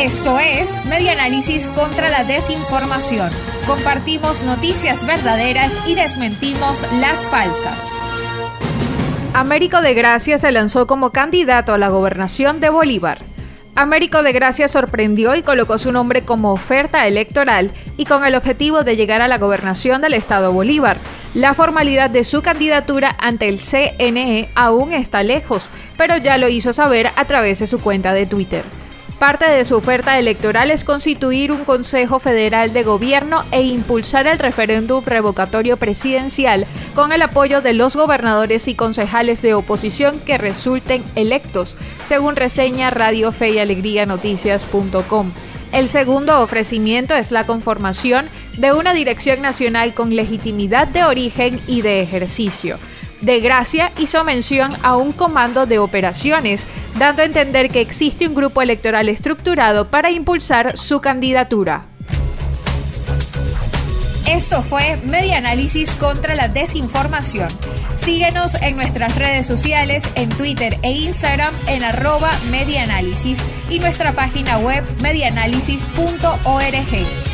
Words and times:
Esto 0.00 0.38
es 0.38 0.84
Media 0.86 1.12
Análisis 1.12 1.68
contra 1.68 2.10
la 2.10 2.24
Desinformación. 2.24 3.30
Compartimos 3.64 4.42
noticias 4.42 5.06
verdaderas 5.06 5.80
y 5.86 5.94
desmentimos 5.94 6.84
las 7.00 7.28
falsas. 7.28 7.88
Américo 9.32 9.80
de 9.80 9.94
Gracia 9.94 10.36
se 10.36 10.52
lanzó 10.52 10.86
como 10.86 11.10
candidato 11.10 11.72
a 11.72 11.78
la 11.78 11.88
gobernación 11.88 12.60
de 12.60 12.68
Bolívar. 12.70 13.18
Américo 13.76 14.22
de 14.22 14.32
Gracia 14.32 14.68
sorprendió 14.68 15.34
y 15.36 15.42
colocó 15.42 15.78
su 15.78 15.90
nombre 15.90 16.24
como 16.24 16.52
oferta 16.52 17.06
electoral 17.06 17.70
y 17.96 18.04
con 18.04 18.24
el 18.24 18.34
objetivo 18.34 18.82
de 18.82 18.96
llegar 18.96 19.22
a 19.22 19.28
la 19.28 19.38
gobernación 19.38 20.02
del 20.02 20.14
estado 20.14 20.52
Bolívar. 20.52 20.98
La 21.34 21.54
formalidad 21.54 22.10
de 22.10 22.24
su 22.24 22.42
candidatura 22.42 23.16
ante 23.18 23.48
el 23.48 23.58
CNE 23.58 24.50
aún 24.54 24.92
está 24.92 25.22
lejos, 25.22 25.70
pero 25.96 26.16
ya 26.16 26.36
lo 26.36 26.48
hizo 26.48 26.72
saber 26.72 27.10
a 27.16 27.24
través 27.24 27.60
de 27.60 27.66
su 27.66 27.80
cuenta 27.80 28.12
de 28.12 28.26
Twitter. 28.26 28.64
Parte 29.18 29.48
de 29.48 29.64
su 29.64 29.76
oferta 29.76 30.18
electoral 30.18 30.70
es 30.72 30.84
constituir 30.84 31.52
un 31.52 31.64
Consejo 31.64 32.18
Federal 32.18 32.72
de 32.72 32.82
Gobierno 32.82 33.44
e 33.52 33.62
impulsar 33.62 34.26
el 34.26 34.38
referéndum 34.38 35.04
revocatorio 35.04 35.76
presidencial 35.76 36.66
con 36.94 37.12
el 37.12 37.22
apoyo 37.22 37.62
de 37.62 37.74
los 37.74 37.94
gobernadores 37.94 38.66
y 38.66 38.74
concejales 38.74 39.40
de 39.40 39.54
oposición 39.54 40.18
que 40.20 40.36
resulten 40.36 41.04
electos, 41.14 41.76
según 42.02 42.34
reseña 42.34 42.90
Radio 42.90 43.30
Fe 43.30 43.50
y 43.50 43.58
Alegría 43.60 44.04
Noticias.com. 44.04 45.32
El 45.72 45.88
segundo 45.88 46.40
ofrecimiento 46.40 47.14
es 47.14 47.30
la 47.30 47.46
conformación 47.46 48.26
de 48.58 48.72
una 48.72 48.94
dirección 48.94 49.42
nacional 49.42 49.94
con 49.94 50.14
legitimidad 50.14 50.88
de 50.88 51.04
origen 51.04 51.60
y 51.66 51.82
de 51.82 52.00
ejercicio 52.00 52.78
de 53.24 53.40
Gracia 53.40 53.92
hizo 53.98 54.22
mención 54.24 54.72
a 54.82 54.96
un 54.96 55.12
comando 55.12 55.66
de 55.66 55.78
operaciones, 55.78 56.66
dando 56.98 57.22
a 57.22 57.24
entender 57.24 57.70
que 57.70 57.80
existe 57.80 58.28
un 58.28 58.34
grupo 58.34 58.60
electoral 58.60 59.08
estructurado 59.08 59.88
para 59.88 60.10
impulsar 60.10 60.76
su 60.76 61.00
candidatura. 61.00 61.86
Esto 64.28 64.62
fue 64.62 64.98
Media 65.04 65.38
Análisis 65.38 65.92
contra 65.94 66.34
la 66.34 66.48
Desinformación. 66.48 67.48
Síguenos 67.94 68.54
en 68.56 68.76
nuestras 68.76 69.14
redes 69.16 69.46
sociales, 69.46 70.08
en 70.14 70.28
Twitter 70.30 70.78
e 70.82 70.92
Instagram 70.92 71.54
en 71.66 71.84
arroba 71.84 72.30
medianálisis 72.50 73.42
y 73.68 73.78
nuestra 73.78 74.12
página 74.12 74.58
web 74.58 74.84
medianálisis.org. 75.02 77.33